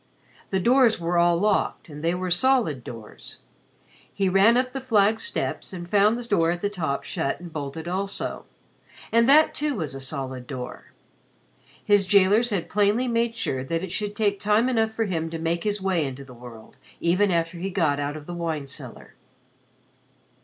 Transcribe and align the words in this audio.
The 0.49 0.59
doors 0.59 0.99
were 0.99 1.19
all 1.19 1.37
locked, 1.37 1.87
and 1.87 2.03
they 2.03 2.15
were 2.15 2.31
solid 2.31 2.83
doors. 2.83 3.37
He 4.11 4.29
ran 4.29 4.57
up 4.57 4.73
the 4.73 4.81
flagged 4.81 5.19
steps 5.19 5.73
and 5.73 5.87
found 5.87 6.17
the 6.17 6.23
door 6.27 6.49
at 6.49 6.61
the 6.61 6.71
top 6.71 7.03
shut 7.03 7.39
and 7.39 7.53
bolted 7.53 7.87
also, 7.87 8.45
and 9.11 9.29
that 9.29 9.53
too 9.53 9.75
was 9.75 9.93
a 9.93 10.01
solid 10.01 10.47
door. 10.47 10.85
His 11.85 12.07
jailers 12.07 12.49
had 12.49 12.67
plainly 12.67 13.07
made 13.07 13.35
sure 13.37 13.63
that 13.63 13.83
it 13.83 13.91
should 13.91 14.15
take 14.15 14.39
time 14.39 14.69
enough 14.69 14.91
for 14.91 15.05
him 15.05 15.29
to 15.29 15.37
make 15.37 15.63
his 15.65 15.79
way 15.79 16.03
into 16.03 16.25
the 16.25 16.33
world, 16.33 16.77
even 16.99 17.29
after 17.29 17.59
he 17.59 17.69
got 17.69 17.99
out 17.99 18.17
of 18.17 18.25
the 18.25 18.33
wine 18.33 18.65
cellar. 18.65 19.13